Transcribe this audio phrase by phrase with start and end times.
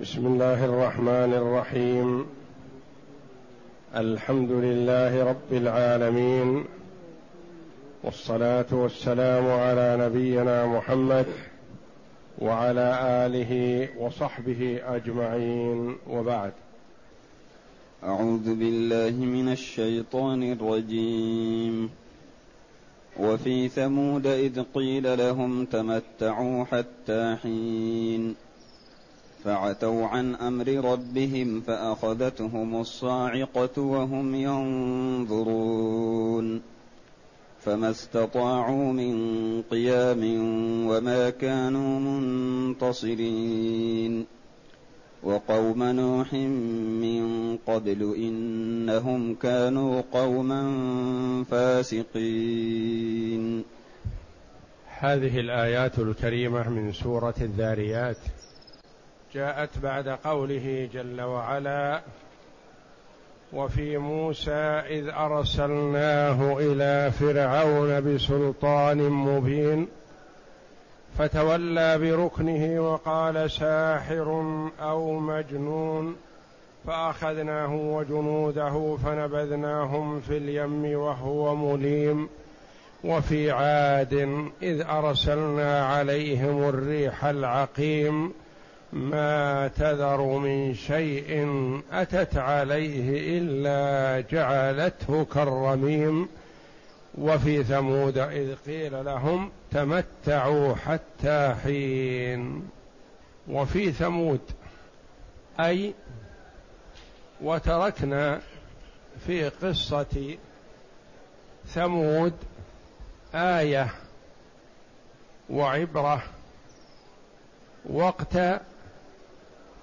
[0.00, 2.26] بسم الله الرحمن الرحيم.
[3.96, 6.64] الحمد لله رب العالمين.
[8.04, 11.26] والصلاة والسلام على نبينا محمد
[12.38, 15.96] وعلى آله وصحبه أجمعين.
[16.10, 16.52] وبعد.
[18.04, 21.90] أعوذ بالله من الشيطان الرجيم.
[23.20, 28.47] وفي ثمود إذ قيل لهم تمتعوا حتى حين.
[29.44, 35.58] فعتوا عن أمر ربهم فأخذتهم الصاعقة وهم ينظرون.
[37.60, 40.20] فما استطاعوا من قيام
[40.86, 44.26] وما كانوا منتصرين.
[45.22, 46.34] وقوم نوح
[47.02, 50.64] من قبل إنهم كانوا قوما
[51.50, 53.64] فاسقين.
[54.98, 58.18] هذه الآيات الكريمة من سورة الذاريات.
[59.34, 62.00] جاءت بعد قوله جل وعلا
[63.52, 69.88] وفي موسى إذ أرسلناه إلى فرعون بسلطان مبين
[71.18, 74.42] فتولى بركنه وقال ساحر
[74.80, 76.16] أو مجنون
[76.86, 82.28] فأخذناه وجنوده فنبذناهم في اليم وهو مليم
[83.04, 84.14] وفي عاد
[84.62, 88.32] إذ أرسلنا عليهم الريح العقيم
[88.92, 91.48] ما تذر من شيء
[91.92, 96.28] أتت عليه إلا جعلته كالرميم.
[97.18, 102.68] وفي ثمود إذ قيل لهم تمتعوا حتى حين.
[103.48, 104.40] وفي ثمود
[105.60, 105.94] أي
[107.40, 108.40] وتركنا
[109.26, 110.36] في قصة
[111.66, 112.32] ثمود
[113.34, 113.90] آية
[115.50, 116.22] وعبرة
[117.90, 118.36] وقت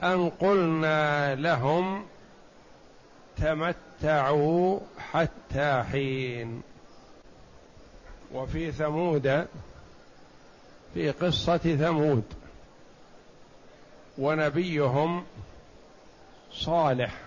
[0.04, 2.06] أن قلنا لهم
[3.38, 4.80] تمتعوا
[5.12, 6.62] حتى حين.
[8.34, 9.48] وفي ثمود
[10.94, 12.23] في قصة ثمود
[14.17, 15.26] ونبيهم
[16.52, 17.22] صالح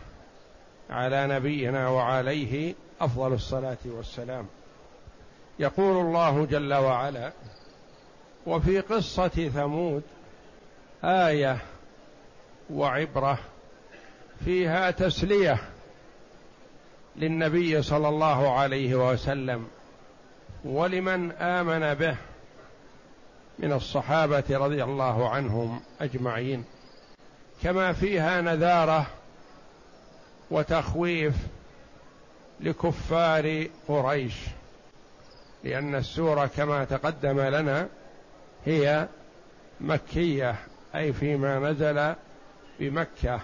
[0.90, 4.46] على نبينا وعليه أفضل الصلاة والسلام.
[5.58, 7.32] يقول الله جل وعلا
[8.46, 10.02] وفي قصة ثمود
[11.04, 11.58] آية
[12.70, 13.38] وعبرة
[14.44, 15.58] فيها تسلية
[17.16, 19.68] للنبي صلى الله عليه وسلم
[20.64, 22.16] ولمن آمن به
[23.58, 26.64] من الصحابة رضي الله عنهم أجمعين.
[27.62, 29.06] كما فيها نذارة
[30.50, 31.34] وتخويف
[32.60, 34.34] لكفار قريش
[35.64, 37.88] لأن السورة كما تقدم لنا
[38.64, 39.08] هي
[39.80, 40.56] مكية
[40.94, 42.14] أي فيما نزل
[42.80, 43.40] بمكة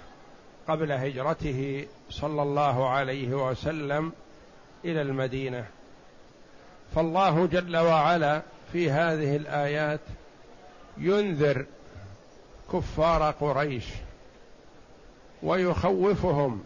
[0.68, 4.12] قبل هجرته صلى الله عليه وسلم
[4.84, 5.66] إلى المدينة.
[6.94, 10.00] فالله جل وعلا في هذه الآيات
[10.98, 11.66] ينذر
[12.72, 13.84] كفار قريش
[15.42, 16.64] ويخوفهم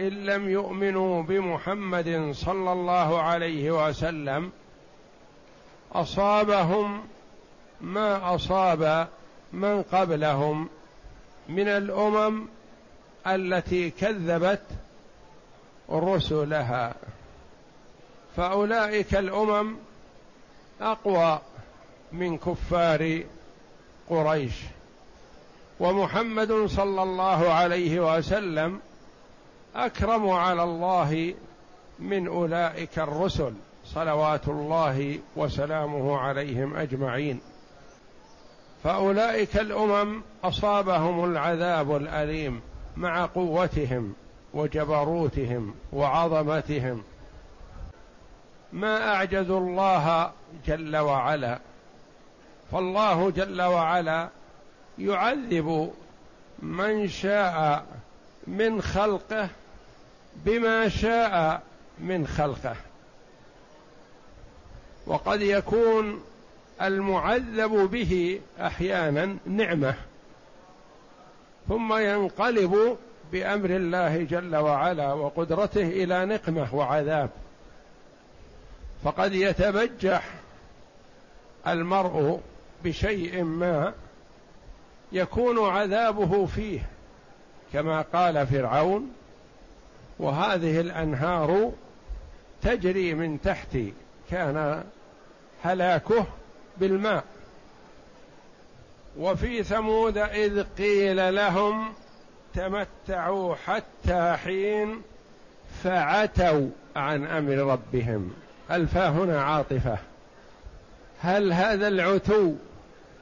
[0.00, 4.52] إن لم يؤمنوا بمحمد صلى الله عليه وسلم
[5.92, 7.02] أصابهم
[7.80, 9.08] ما أصاب
[9.52, 10.68] من قبلهم
[11.48, 12.46] من الأمم
[13.26, 14.62] التي كذبت
[15.90, 16.94] رسلها.
[18.36, 19.76] فأولئك الأمم
[20.80, 21.40] أقوى
[22.12, 23.22] من كفار
[24.10, 24.54] قريش.
[25.80, 28.80] ومحمد صلى الله عليه وسلم
[29.76, 31.34] أكرم على الله
[31.98, 33.52] من أولئك الرسل.
[33.84, 37.40] صلوات الله وسلامه عليهم أجمعين.
[38.84, 42.60] فأولئك الأمم أصابهم العذاب الأليم
[42.96, 44.14] مع قوتهم
[44.54, 47.02] وجبروتهم وعظمتهم.
[48.72, 50.32] ما اعجزوا الله
[50.66, 51.58] جل وعلا
[52.72, 54.28] فالله جل وعلا
[54.98, 55.92] يعذب
[56.58, 57.84] من شاء
[58.46, 59.48] من خلقه
[60.36, 61.62] بما شاء
[61.98, 62.76] من خلقه.
[65.06, 66.22] وقد يكون
[66.82, 69.94] المعذب به أحيانا نعمة
[71.68, 72.96] ثم ينقلب
[73.32, 77.30] بأمر الله جل وعلا وقدرته إلى نقمة وعذاب.
[79.04, 80.24] فقد يتبجح
[81.66, 82.40] المرء
[82.84, 83.92] بشيء ما
[85.12, 86.80] يكون عذابه فيه
[87.72, 89.12] كما قال فرعون
[90.18, 91.72] وهذه الأنهار
[92.62, 93.92] تجري من تحتي
[94.30, 94.84] كان
[95.62, 96.26] هلاكه
[96.78, 97.24] بالماء.
[99.18, 101.92] وفي ثمود إذ قيل لهم
[102.54, 105.02] تمتعوا حتى حين
[105.82, 108.32] فعتوا عن أمر ربهم.
[108.70, 109.98] الفا هنا عاطفة؟
[111.20, 112.52] هل هذا العتو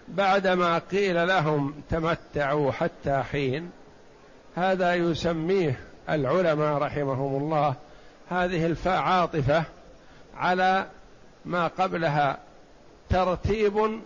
[0.08, 3.70] بعدما قيل لهم تمتعوا حتى حين؟
[4.56, 7.74] هذا يسميه العلماء رحمهم الله
[8.30, 9.64] هذه الفاء عاطفه
[10.36, 10.86] على
[11.44, 12.38] ما قبلها
[13.12, 14.00] ترتيب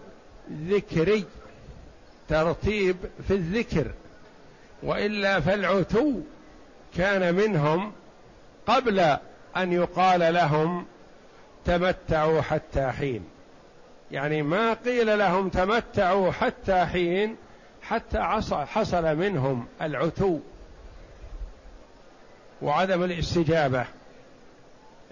[0.53, 1.25] ذكري
[2.29, 2.97] ترتيب
[3.29, 3.91] في الذكر
[4.83, 6.13] وإلا فالعتو
[6.97, 7.93] كان منهم
[8.67, 9.01] قبل
[9.57, 10.87] أن يقال لهم
[11.65, 13.25] تمتعوا حتى حين.
[14.11, 17.37] يعني ما قيل لهم تمتعوا حتى حين
[17.83, 18.19] حتى
[18.53, 20.39] حصل منهم العتو
[22.63, 23.87] وعدم الاستجابة.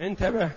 [0.00, 0.50] انتبه.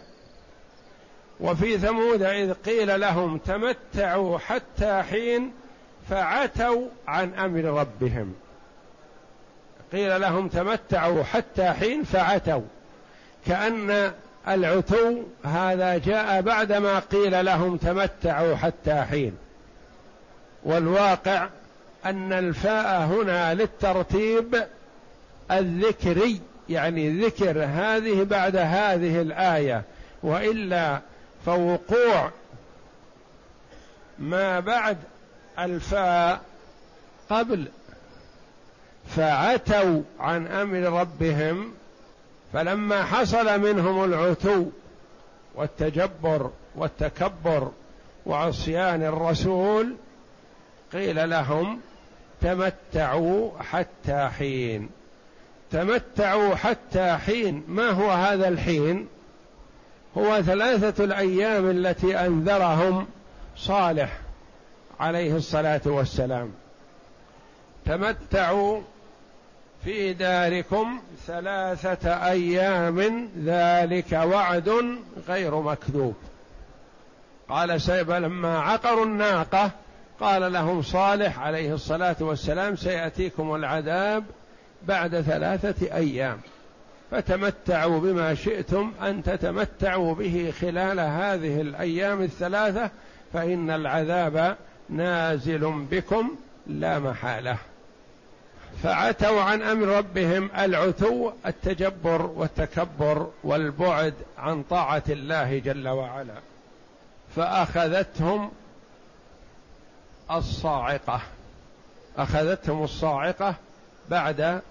[1.39, 5.51] وفي ثمود إذ قيل لهم تمتعوا حتى حين
[6.09, 8.33] فعتوا عن أمر ربهم.
[9.91, 12.61] قيل لهم تمتعوا حتى حين فعتوا.
[13.45, 14.11] كأن
[14.47, 19.37] العتو هذا جاء بعدما قيل لهم تمتعوا حتى حين.
[20.63, 21.47] والواقع
[22.05, 24.63] أن الفاء هنا للترتيب
[25.51, 29.83] الذكري يعني ذكر هذه بعد هذه الآية
[30.23, 31.01] وإلا
[31.47, 32.31] فوقوع
[34.19, 34.97] ما بعد
[35.59, 36.41] الفاء
[37.29, 37.67] قبل.
[39.15, 41.73] فعتوا عن أمر ربهم
[42.53, 44.65] فلما حصل منهم العتو
[45.55, 47.71] والتجبر والتكبر
[48.25, 49.95] وعصيان الرسول
[50.93, 51.79] قيل لهم
[52.41, 54.89] تمتعوا حتى حين
[55.71, 57.63] تمتعوا حتى حين.
[57.67, 59.07] ما هو هذا الحين؟
[60.17, 63.07] هو ثلاثة الأيام التي أنذرهم
[63.57, 64.19] صالح
[64.99, 66.51] عليه الصلاة والسلام.
[67.85, 68.81] تمتعوا
[69.83, 74.97] في داركم ثلاثة أيام ذلك وعد
[75.27, 76.15] غير مكذوب.
[77.49, 79.71] قال سيب لما عقروا الناقة
[80.19, 84.23] قال لهم صالح عليه الصلاة والسلام سيأتيكم العذاب
[84.83, 86.39] بعد ثلاثة أيام.
[87.11, 92.89] فتمتعوا بما شئتم أن تتمتعوا به خلال هذه الأيام الثلاثة
[93.33, 94.57] فإن العذاب
[94.89, 96.35] نازل بكم
[96.67, 97.57] لا محالة.
[98.83, 106.35] فعتوا عن أمر ربهم العتو التجبر والتكبر والبعد عن طاعة الله جل وعلا.
[107.35, 108.51] فأخذتهم
[110.31, 111.21] الصاعقة.
[112.17, 113.55] أخذتهم الصاعقة
[114.09, 114.61] بعد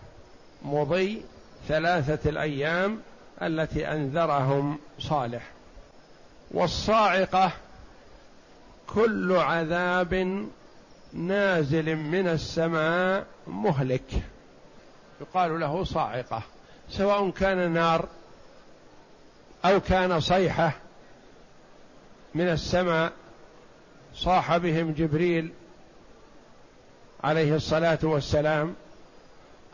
[0.63, 1.23] مضي
[1.69, 3.01] ثلاثة الأيام
[3.43, 5.43] التي أنذرهم صالح.
[6.51, 7.53] والصاعقة
[8.87, 10.47] كل عذاب
[11.13, 14.23] نازل من السماء مهلك.
[15.21, 16.43] يقال له صاعقة
[16.91, 18.09] سواء كان نار
[19.65, 20.73] أو كان صيحة
[22.35, 23.13] من السماء
[24.15, 25.53] صاح بهم جبريل
[27.25, 28.75] عليه الصلاة والسلام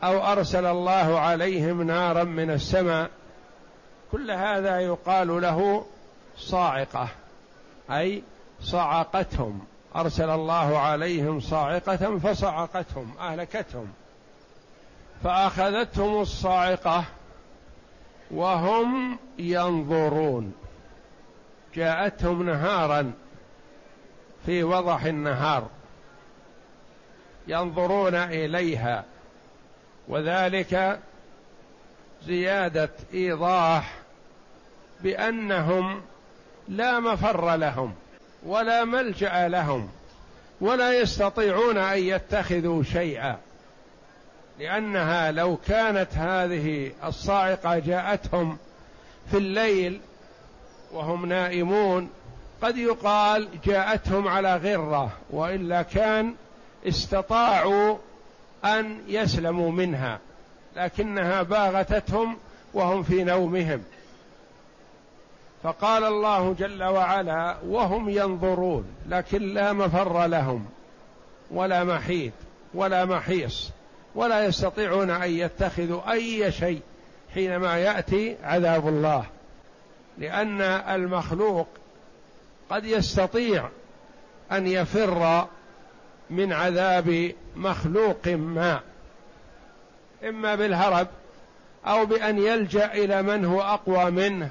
[0.03, 3.09] أو أرسل الله عليهم نارا من السماء.
[4.11, 5.85] كل هذا يقال له
[6.37, 7.07] صاعقة
[7.91, 8.23] أي
[8.61, 9.65] صعقتهم.
[9.95, 13.93] أرسل الله عليهم صاعقة فصعقتهم أهلكتهم.
[15.23, 17.03] فأخذتهم الصاعقة
[18.31, 20.53] وهم ينظرون.
[21.75, 23.13] جاءتهم نهارا
[24.45, 25.67] في وضح النهار
[27.47, 29.03] ينظرون إليها.
[30.07, 30.99] وذلك
[32.25, 33.95] زيادة إيضاح
[35.01, 36.01] بأنهم
[36.67, 37.93] لا مفر لهم
[38.45, 39.89] ولا ملجأ لهم
[40.61, 43.37] ولا يستطيعون أن يتخذوا شيئا
[44.59, 48.57] لأنها لو كانت هذه الصاعقة جاءتهم
[49.31, 50.01] في الليل
[50.91, 52.09] وهم نائمون
[52.61, 56.35] قد يقال جاءتهم على غرة وإلا كان
[56.87, 57.97] استطاعوا
[58.65, 60.19] أن يسلموا منها
[60.75, 62.37] لكنها باغتتهم
[62.73, 63.83] وهم في نومهم.
[65.63, 70.65] فقال الله جل وعلا وهم ينظرون لكن لا مفر لهم
[71.51, 72.33] ولا محيط
[72.73, 73.69] ولا محيص
[74.15, 76.81] ولا يستطيعون أن يتخذوا أي شيء
[77.33, 79.25] حينما يأتي عذاب الله.
[80.17, 81.67] لأن المخلوق
[82.69, 83.69] قد يستطيع
[84.51, 85.47] أن يفر
[86.29, 88.79] من عذاب مخلوق ما
[90.23, 91.07] إما بالهرب
[91.87, 94.49] أو بأن يلجأ إلى من هو أقوى منه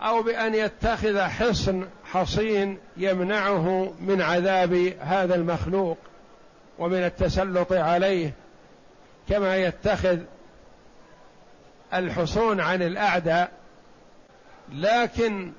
[0.00, 5.98] أو بأن يتخذ حصن حصين يمنعه من عذاب هذا المخلوق
[6.78, 8.32] ومن التسلط عليه
[9.28, 10.18] كما يتخذ
[11.94, 13.50] الحصون عن الأعداء.
[14.72, 15.52] لكن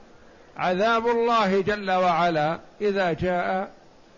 [0.57, 3.71] عذاب الله جل وعلا إذا جاء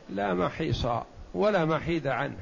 [0.10, 0.88] لا محيص
[1.34, 2.38] ولا محيد عنه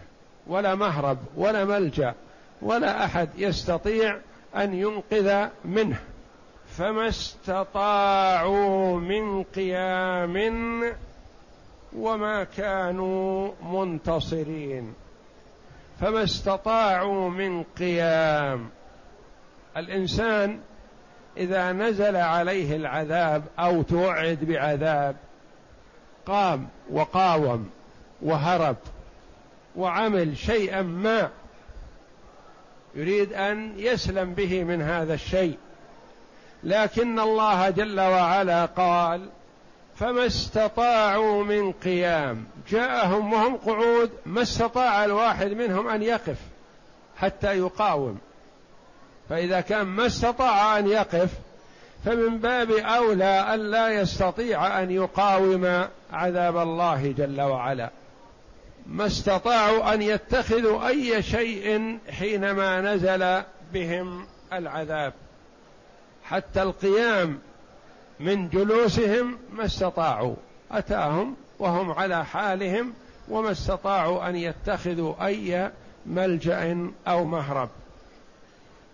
[0.48, 2.14] ولا مهرب ولا ملجأ
[2.62, 4.18] ولا أحد يستطيع
[4.56, 6.00] أن ينقذ منه.
[6.68, 10.84] فما استطاعوا من قيام
[11.96, 14.94] وما كانوا منتصرين.
[16.02, 18.70] فما استطاعوا من قيام.
[19.78, 20.60] الإنسان
[21.38, 25.16] إذا نزل عليه العذاب أو توعد بعذاب
[26.26, 27.70] قام وقاوم
[28.22, 28.76] وهرب
[29.76, 31.30] وعمل شيئا ما
[32.96, 35.58] يريد أن يسلم به من هذا الشيء.
[36.64, 39.30] لكن الله جل وعلا قال
[39.96, 42.46] فما استطاعوا من قيام.
[42.70, 46.38] جاءهم وهم قعود ما استطاع الواحد منهم أن يقف
[47.18, 48.18] حتى يقاوم.
[49.30, 51.30] فإذا كان ما استطاع أن يقف
[52.06, 57.90] فمن باب أولى أن لا يستطيع أن يقاوم عذاب الله جل وعلا.
[58.88, 63.44] ما استطاعوا أن يتخذوا أي شيء حينما نزل
[63.74, 65.14] بهم العذاب.
[66.24, 67.40] حتى القيام
[68.20, 70.36] من جلوسهم ما استطاعوا.
[70.72, 72.94] أتاهم وهم على حالهم
[73.30, 75.72] وما استطاعوا أن يتخذوا أي
[76.06, 77.70] ملجأ أو مهرب.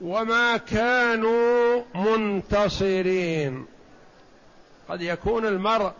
[0.01, 3.65] وما كانوا منتصرين.
[4.89, 5.91] قد يكون المرء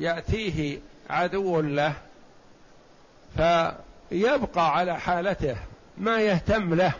[0.00, 0.78] يأتيه
[1.10, 1.94] عدو له
[3.36, 5.56] فيبقى على حالته
[5.98, 6.92] ما يهتم له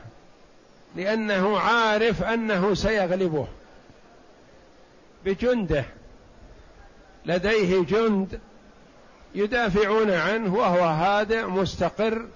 [0.97, 3.47] لأنه عارف أنه سيغلبه.
[5.25, 5.85] بجنده
[7.27, 8.41] لديه جند
[9.35, 12.27] يدافعون عنه وهو هادئ مستقر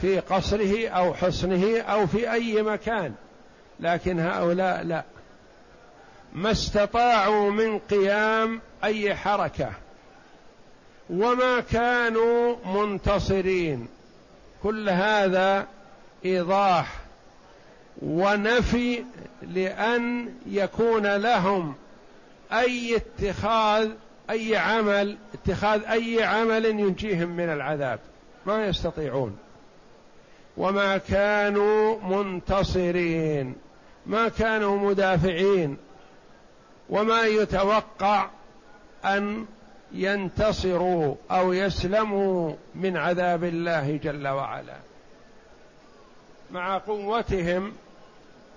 [0.00, 3.14] في قصره أو حصنه أو في أي مكان.
[3.80, 5.04] لكن هؤلاء لا.
[6.32, 9.70] ما استطاعوا من قيام أي حركة.
[11.10, 13.88] وما كانوا منتصرين.
[14.62, 15.66] كل هذا
[16.24, 16.96] إيضاح
[18.02, 19.04] ونفي
[19.42, 21.74] لأن يكون لهم
[22.52, 23.90] أي اتخاذ
[24.30, 27.98] أي عمل اتخاذ أي عمل ينجيهم من العذاب.
[28.46, 29.38] ما يستطيعون.
[30.56, 33.54] وما كانوا منتصرين
[34.06, 35.76] ما كانوا مدافعين
[36.90, 38.28] وما يتوقع
[39.04, 39.46] أن
[39.92, 44.76] ينتصروا أو يسلموا من عذاب الله جل وعلا.
[46.50, 47.72] مع قوتهم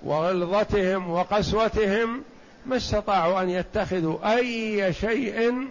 [0.04, 2.24] وغلظتهم وقسوتهم
[2.66, 5.68] ما استطاعوا أن يتخذوا أي شيء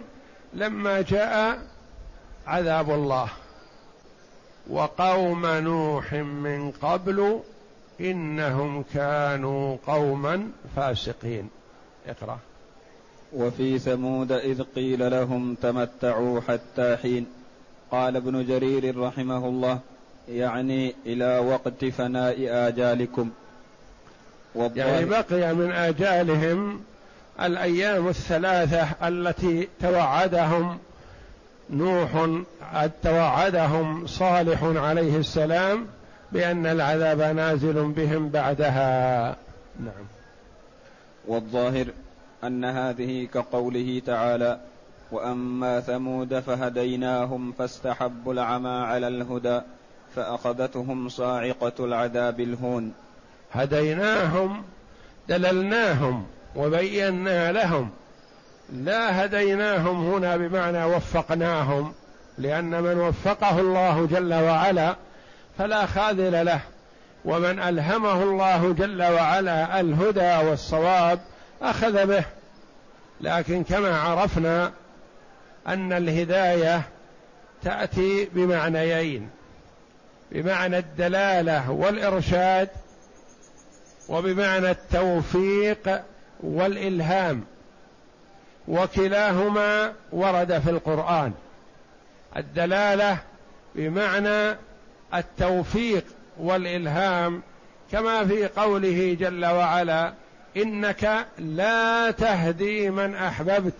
[0.53, 1.61] لما جاء
[2.47, 3.29] عذاب الله.
[4.69, 7.39] وقوم نوح من قبل
[8.01, 11.49] إنهم كانوا قوما فاسقين.
[12.07, 12.37] اقرأ.
[13.33, 17.27] وفي ثمود إذ قيل لهم تمتعوا حتى حين.
[17.91, 19.79] قال ابن جرير رحمه الله
[20.29, 22.35] يعني إلى وقت فناء
[22.67, 23.29] آجالكم.
[24.55, 26.81] يعني بقي من آجالهم
[27.41, 30.77] الأيام الثلاثة التي توعدهم
[31.69, 32.27] نوح
[33.03, 35.87] توعدهم صالح عليه السلام
[36.31, 39.29] بأن العذاب نازل بهم بعدها.
[39.79, 40.05] نعم.
[41.27, 41.85] والظاهر
[42.43, 44.59] أن هذه كقوله تعالى
[45.11, 49.61] وأما ثمود فهديناهم فاستحبوا العمى على الهدى
[50.15, 52.93] فأخذتهم صاعقة العذاب الهون.
[53.53, 54.63] هديناهم
[55.29, 57.89] دللناهم وبينا لهم
[58.69, 61.93] لا هديناهم هنا بمعنى وفقناهم
[62.37, 64.95] لأن من وفقه الله جل وعلا
[65.57, 66.61] فلا خاذل له
[67.25, 71.19] ومن ألهمه الله جل وعلا الهدى والصواب
[71.61, 72.25] أخذ به.
[73.21, 74.71] لكن كما عرفنا
[75.67, 76.81] أن الهداية
[77.63, 79.29] تأتي بمعنيين
[80.31, 82.69] بمعنى الدلالة والإرشاد
[84.09, 86.01] وبمعنى التوفيق
[86.43, 87.43] والإلهام.
[88.67, 91.31] وكلاهما ورد في القرآن.
[92.37, 93.17] الدلالة
[93.75, 94.57] بمعنى
[95.13, 96.05] التوفيق
[96.37, 97.41] والإلهام
[97.91, 100.13] كما في قوله جل وعلا
[100.57, 103.77] إنك لا تهدي من أحببت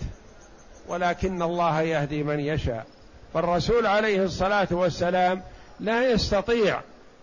[0.88, 2.86] ولكن الله يهدي من يشاء.
[3.34, 5.42] فالرسول عليه الصلاة والسلام
[5.80, 6.82] لا يستطيع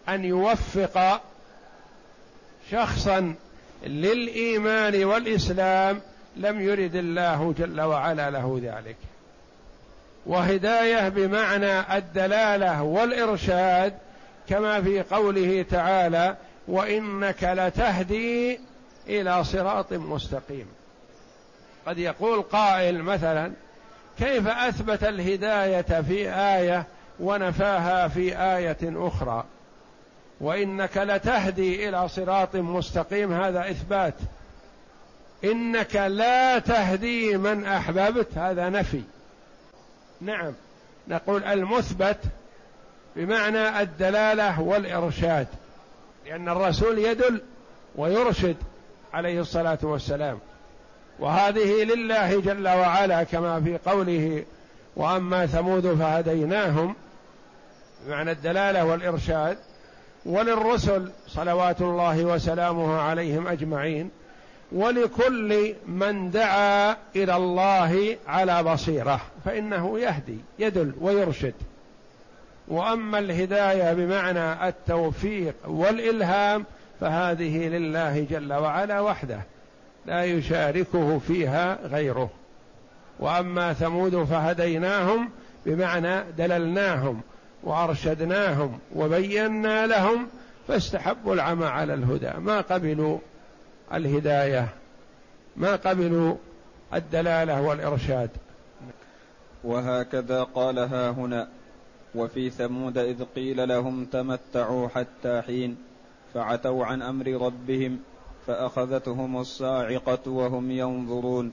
[0.09, 1.23] أن يوفق
[2.71, 3.35] شخصا
[3.87, 6.01] للإيمان والإسلام
[6.37, 8.97] لم يرد الله جل وعلا له ذلك.
[10.27, 13.95] وهداية بمعنى الدلالة والإرشاد
[14.49, 16.37] كما في قوله تعالى
[16.69, 18.61] وإنك لتهدي
[19.09, 20.67] إلى صراط مستقيم.
[21.87, 23.53] قد يقول قائل مثلا
[24.19, 26.87] كيف أثبت الهداية في آية
[27.21, 29.45] ونفاها في آية أخرى؟
[30.41, 34.15] وإنك لتهدي إلى صراط مستقيم هذا إثبات.
[35.45, 38.39] إنك لا تهدي من أحببت.
[38.39, 39.03] هذا نفي.
[40.21, 40.53] نعم.
[41.09, 42.19] نقول المثبت
[43.17, 45.47] بمعنى الدلالة والإرشاد.
[46.27, 47.41] لأن الرسول يدل
[47.97, 48.57] ويرشد
[49.13, 50.39] عليه الصلاة والسلام.
[51.19, 54.45] وهذه لله جل وعلا كما في قوله
[54.97, 56.95] وأما ثمود فهديناهم.
[58.07, 59.59] بمعنى الدلالة والإرشاد.
[60.27, 64.11] وللرسل صلوات الله وسلامه عليهم أجمعين.
[64.73, 71.55] ولكل من دعا إلى الله على بصيرة فإنه يهدي يدل ويرشد.
[72.69, 76.65] وأما الهداية بمعنى التوفيق والإلهام
[77.01, 79.41] فهذه لله جل وعلا وحده
[80.07, 82.31] لا يشاركه فيها غيره.
[83.19, 85.31] وأما ثمود فهديناهم
[85.67, 87.21] بمعنى دللناهم
[87.63, 90.29] وأرشدناهم وبينا لهم
[90.69, 92.33] فاستحبوا العمى على الهدى.
[92.39, 93.19] ما قبلوا
[93.95, 94.69] الهداية.
[95.57, 96.37] ما قبلوا
[96.95, 98.31] الدلالة والإرشاد.
[99.65, 101.49] وهكذا قال ها هنا
[102.15, 105.77] وفي ثمود إذ قيل لهم تمتعوا حتى حين
[106.35, 107.99] فعتوا عن أمر ربهم
[108.47, 111.53] فأخذتهم الصاعقة وهم ينظرون.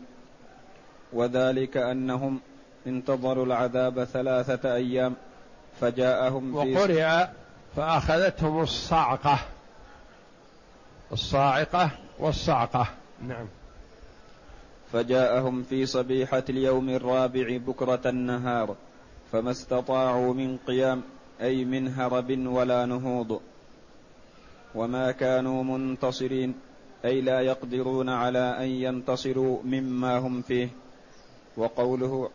[1.13, 2.39] وذلك أنهم
[2.87, 5.15] انتظروا العذاب ثلاثة أيام
[5.81, 7.27] فجاءهم وقرئ
[7.75, 9.39] فأخذتهم الصعقه
[11.11, 12.87] الصاعقة والصعقة.
[13.27, 13.47] نعم.
[14.93, 18.75] فجاءهم في صبيحة اليوم الرابع بكرة النهار
[19.31, 21.01] فما استطاعوا من قيام
[21.41, 23.41] أي من هرب ولا نهوض.
[24.75, 26.55] وما كانوا منتصرين
[27.05, 30.69] أي لا يقدرون على أن ينتصروا مما هم فيه.
[31.57, 32.29] وقوله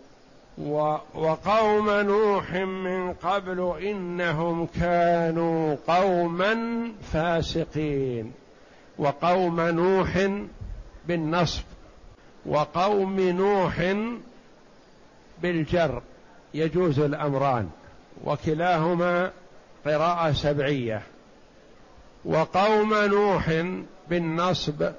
[0.59, 6.55] و وقوم نوح من قبل إنهم كانوا قوما
[7.13, 8.42] فاسقين.
[9.03, 10.31] وقوم نوح
[11.07, 11.63] بالنصب
[12.47, 13.97] وقوم نوح
[15.43, 16.03] بالجر
[16.55, 17.71] يجوز الأمران
[18.25, 19.31] وكلاهما
[19.85, 21.03] قراءة سبعية.
[22.25, 23.65] وقوم نوح
[24.09, 24.93] بالنصب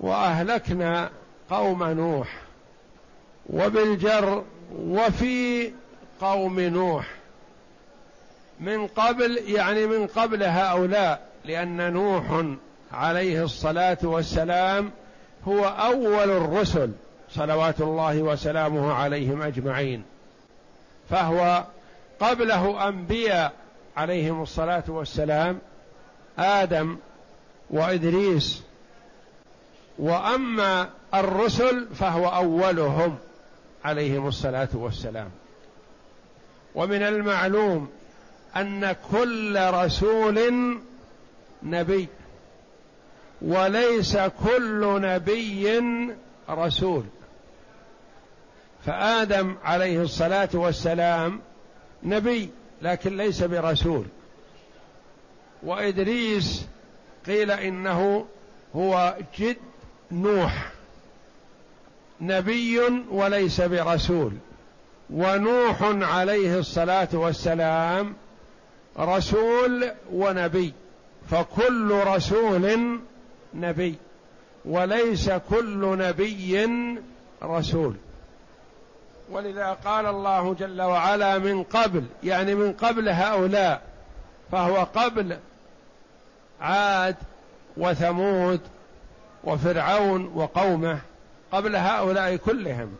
[0.00, 1.10] وأهلكنا
[1.50, 2.42] قوم نوح
[3.50, 4.44] وبالجر
[4.78, 5.72] وفي
[6.20, 7.14] قوم نوح.
[8.60, 12.44] من قبل يعني من قبل هؤلاء لأن نوح
[12.92, 14.90] عليه الصلاة والسلام
[15.48, 16.90] هو أول الرسل
[17.30, 20.02] صلوات الله وسلامه عليهم أجمعين.
[21.10, 21.64] فهو
[22.20, 23.52] قبله أنبياء
[23.96, 25.58] عليهم الصلاة والسلام
[26.38, 26.96] آدم
[27.70, 28.62] وإدريس.
[29.98, 33.18] وأما الرسل فهو أولهم
[33.84, 35.30] عليهم الصلاة والسلام.
[36.74, 37.88] ومن المعلوم
[38.56, 40.38] أن كل رسول
[41.62, 42.08] نبي.
[43.42, 45.82] وليس كل نبي
[46.50, 47.04] رسول.
[48.86, 51.40] فآدم عليه الصلاة والسلام
[52.02, 52.50] نبي
[52.82, 54.04] لكن ليس برسول.
[55.62, 56.66] وإدريس
[57.26, 58.26] قيل إنه
[58.76, 59.56] هو جد
[60.10, 60.72] نوح.
[62.20, 62.78] نبي
[63.10, 64.32] وليس برسول.
[65.10, 68.14] ونوح عليه الصلاة والسلام
[68.98, 70.72] رسول ونبي.
[71.30, 72.98] فكل رسول
[73.54, 73.94] نبي
[74.64, 76.68] وليس كل نبي
[77.42, 77.94] رسول.
[79.30, 83.82] ولذا قال الله جل وعلا من قبل يعني من قبل هؤلاء
[84.52, 85.36] فهو قبل
[86.60, 87.16] عاد
[87.76, 88.60] وثمود
[89.44, 90.98] وفرعون وقومه
[91.52, 92.96] قبل هؤلاء كلهم.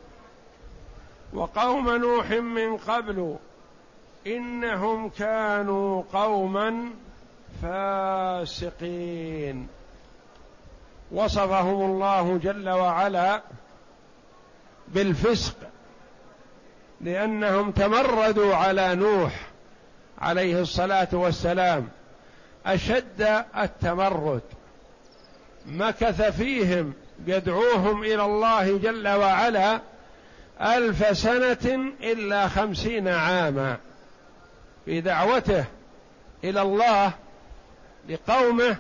[1.33, 3.37] وقوم نوح من قبل
[4.27, 6.91] إنهم كانوا قوما
[7.63, 9.69] فاسقين.
[11.13, 13.43] وصفهم الله جل وعلا
[14.89, 15.55] بالفسق
[17.01, 19.33] لأنهم تمردوا على نوح
[20.19, 21.89] عليه الصلاة والسلام
[22.67, 24.43] أشد التمرد.
[25.67, 26.93] مكث فيهم
[27.27, 29.81] يدعوهم إلى الله جل وعلا
[30.61, 33.77] ألف سنة إلا خمسين عاما
[34.85, 35.65] في دعوته
[36.45, 37.13] إلى الله
[38.09, 38.77] لقومه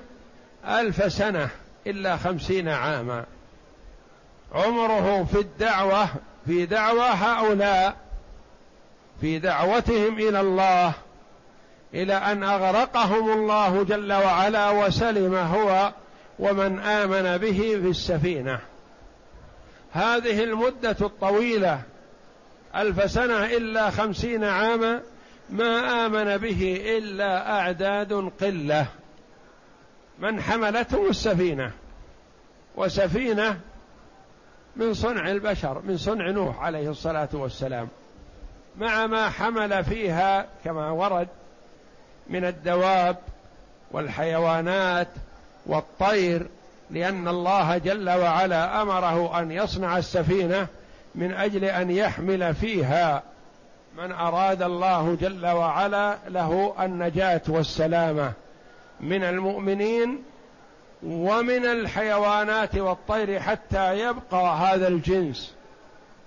[0.64, 1.48] ألف سنة.
[1.86, 3.24] إلا خمسين عاما.
[4.52, 6.08] عمره في الدعوة
[6.46, 7.96] في دعوة هؤلاء
[9.20, 10.92] في دعوتهم إلى الله
[11.94, 15.92] إلى أن أغرقهم الله جل وعلا وسلم هو
[16.38, 18.60] ومن آمن به في السفينة.
[19.92, 21.82] هذه المدة الطويلة
[22.76, 25.00] ألف سنة إلا خمسين عاما
[25.50, 28.86] ما آمن به إلا أعداد قلة.
[30.18, 31.72] من حملته السفينة.
[32.76, 33.60] وسفينة
[34.76, 37.88] من صنع البشر من صنع نوح عليه الصلاة والسلام.
[38.78, 41.28] مع ما حمل فيها كما ورد
[42.26, 43.16] من الدواب
[43.90, 45.08] والحيوانات
[45.66, 46.46] والطير
[46.90, 50.66] لأن الله جل وعلا أمره أن يصنع السفينة
[51.14, 53.22] من أجل أن يحمل فيها.
[53.96, 58.32] من أراد الله جل وعلا له النجاة والسلامة.
[59.00, 60.22] من المؤمنين
[61.02, 65.54] ومن الحيوانات والطير حتى يبقى هذا الجنس.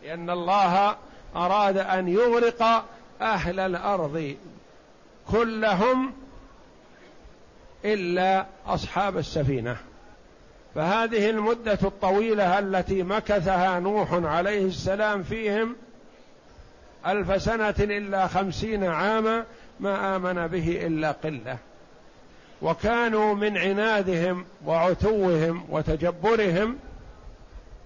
[0.04, 0.96] لأن الله
[1.36, 2.86] أراد أن يغرق
[3.22, 4.36] أهل الأرض
[5.32, 6.14] كلهم
[7.86, 9.78] إلا أصحاب السفينة.
[10.76, 15.76] فهذه المدة الطويلة التي مكثها نوح عليه السلام فيهم
[17.08, 19.46] ألف سنة إلا خمسين عاما
[19.80, 21.58] ما آمن به إلا قلة.
[22.62, 26.78] وكانوا من عنادهم وعتوهم وتجبرهم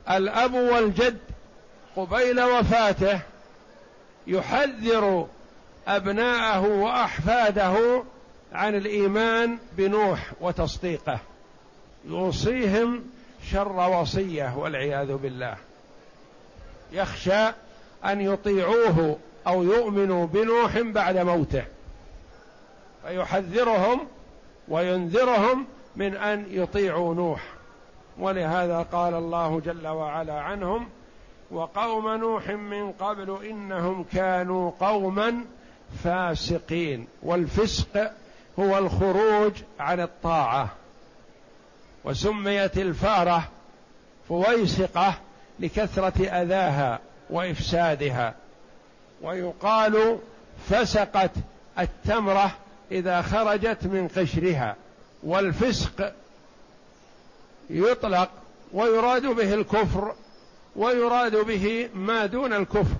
[0.09, 1.17] الأب والجد
[1.95, 3.19] قبيل وفاته
[4.27, 5.27] يحذر
[5.87, 8.03] أبناءه وأحفاده
[8.53, 11.19] عن الإيمان بنوح وتصديقه.
[12.05, 13.03] يوصيهم
[13.51, 15.57] شر وصية والعياذ بالله.
[16.91, 17.47] يخشى
[18.05, 21.63] أن يطيعوه أو يؤمنوا بنوح بعد موته.
[23.07, 24.07] فيحذرهم
[24.67, 27.43] وينذرهم من أن يطيعوا نوح.
[28.19, 30.89] ولهذا قال الله جل وعلا عنهم
[31.51, 35.45] وقوم نوح من قبل إنهم كانوا قوما
[36.03, 38.11] فاسقين والفسق
[38.59, 40.69] هو الخروج عن الطاعة.
[42.03, 43.43] وسميت الفارة
[44.29, 45.13] فويسقة
[45.59, 46.99] لكثرة أذاها
[47.29, 48.35] وإفسادها.
[49.21, 50.19] ويقال
[50.69, 51.31] فسقت
[51.79, 52.51] التمرة
[52.91, 54.75] إذا خرجت من قشرها
[55.23, 56.13] والفسق
[57.69, 58.29] يطلق
[58.73, 60.15] ويراد به الكفر
[60.75, 62.95] ويراد به ما دون الكفر.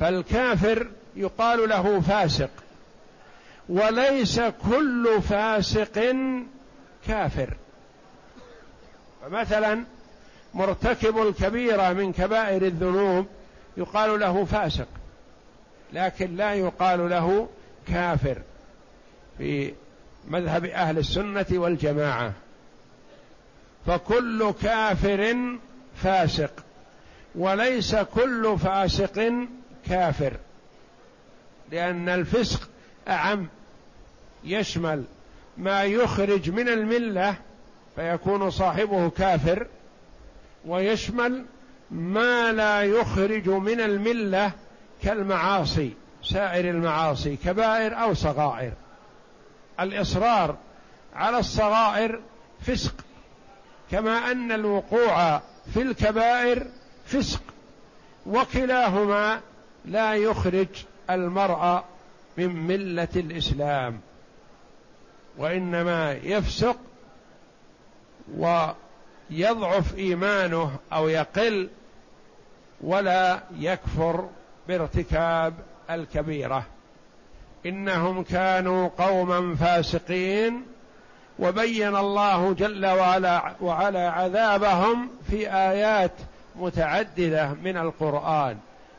[0.00, 2.50] فالكافر يقال له فاسق
[3.68, 6.16] وليس كل فاسق
[7.06, 7.56] كافر.
[9.22, 9.84] فمثلا
[10.54, 13.26] مرتكب الكبيره من كبائر الذنوب
[13.76, 14.86] يقال له فاسق
[15.92, 17.48] لكن لا يقال له
[17.88, 18.38] كافر
[19.38, 19.72] في
[20.28, 22.32] مذهب أهل السنة والجماعة.
[23.86, 25.36] فكل كافر
[25.96, 26.64] فاسق
[27.34, 29.32] وليس كل فاسق
[29.88, 30.32] كافر
[31.72, 32.68] لأن الفسق
[33.08, 33.48] أعم
[34.44, 35.04] يشمل
[35.58, 37.36] ما يخرج من الملة
[37.96, 39.66] فيكون صاحبه كافر
[40.66, 41.44] ويشمل
[41.90, 44.52] ما لا يخرج من الملة
[45.02, 45.92] كالمعاصي.
[46.22, 48.72] سائر المعاصي كبائر أو صغائر.
[49.80, 50.56] الإصرار
[51.14, 52.20] على الصغائر
[52.60, 52.94] فسق
[53.90, 55.38] كما أن الوقوع
[55.74, 56.66] في الكبائر
[57.06, 57.42] فسق
[58.26, 59.40] وكلاهما
[59.84, 60.68] لا يخرج
[61.10, 61.84] المرء
[62.36, 64.00] من ملة الإسلام
[65.38, 66.76] وإنما يفسق
[68.36, 71.70] ويضعف إيمانه أو يقل
[72.80, 74.28] ولا يكفر
[74.68, 75.54] بارتكاب
[75.90, 76.64] الكبيرة.
[77.66, 80.62] إنهم كانوا قوما فاسقين
[81.38, 86.12] وبين الله جل وعلا, وعلا عذابهم في آيات
[86.56, 88.58] متعددة من القرآن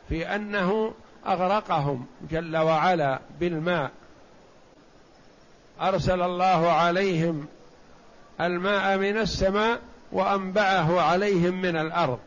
[0.09, 0.93] في أنه
[1.27, 3.91] أغرقهم جل وعلا بالماء.
[5.81, 7.47] أرسل الله عليهم
[8.41, 9.79] الماء من السماء
[10.11, 12.19] وانبعه عليهم من الأرض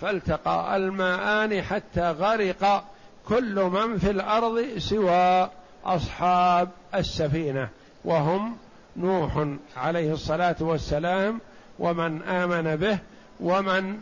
[0.00, 2.84] فالتقى الماءان حتى غرق
[3.28, 5.50] كل من في الأرض سوى
[5.84, 7.68] أصحاب السفينة
[8.04, 8.56] وهم
[8.96, 11.40] نوح عليه الصلاة والسلام
[11.78, 12.98] ومن آمن به
[13.40, 13.98] ومن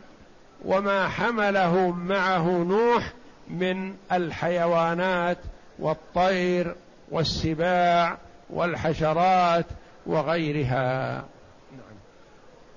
[0.65, 3.13] وما حمله معه نوح
[3.51, 5.39] من الحيوانات
[5.79, 6.75] والطير
[7.11, 8.19] والسباع
[8.51, 9.67] والحشرات
[10.07, 11.25] وغيرها
[11.73, 11.97] نعم.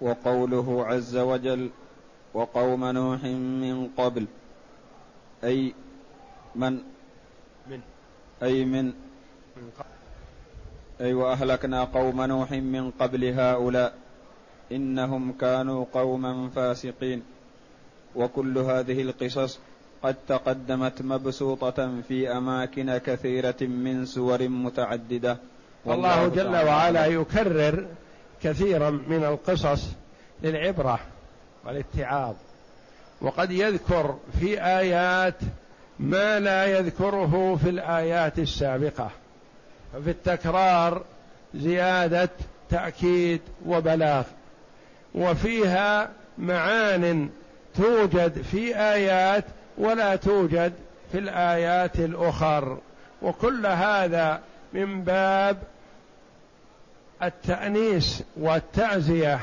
[0.01, 1.69] وقوله عز وجل
[2.33, 4.25] وقوم نوح من قبل
[5.43, 5.73] أي
[6.55, 6.79] من?
[7.67, 7.79] من.
[8.43, 8.85] أي من؟
[9.57, 9.87] من قبل.
[11.01, 13.93] أي وأهلكنا قوم نوح من قبل هؤلاء.
[14.71, 17.23] إنهم كانوا قوما فاسقين.
[18.15, 19.59] وكل هذه القصص
[20.03, 25.37] قد تقدمت مبسوطة في أماكن كثيرة من سور متعددة.
[25.87, 27.87] الله جل وعلا يكرر
[28.43, 29.89] كثيرا من القصص
[30.43, 30.99] للعبرة
[31.65, 32.35] والاتعاظ.
[33.21, 35.37] وقد يذكر في آيات
[35.99, 39.11] ما لا يذكره في الآيات السابقة
[39.93, 41.03] ففي التكرار
[41.55, 42.29] زيادة
[42.69, 44.23] تأكيد وبلاغ.
[45.15, 47.29] وفيها معان
[47.75, 49.45] توجد في آيات
[49.77, 50.73] ولا توجد
[51.11, 52.77] في الآيات الأخر.
[53.21, 54.41] وكل هذا
[54.73, 55.57] من باب
[57.23, 59.39] التأنيس والتعزية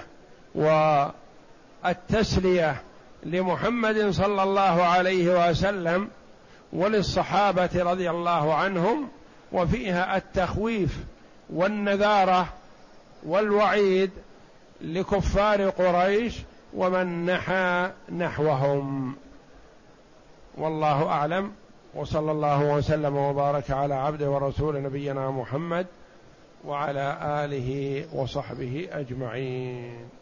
[1.85, 2.83] والتسلية
[3.23, 6.09] لمحمد صلى الله عليه وسلم
[6.73, 9.09] وللصحابة رضي الله عنهم
[9.53, 10.99] وفيها التخويف
[11.51, 12.49] والنذارة
[13.27, 14.11] والوعيد
[14.81, 16.39] لكفار قريش
[16.75, 19.15] ومن نحى نحوهم.
[20.59, 21.53] والله أعلم
[21.95, 25.87] وصلى الله وسلم وبارك على عبده ورسول نبينا محمد
[26.65, 30.20] وعلى آله وصحبه أجمعين.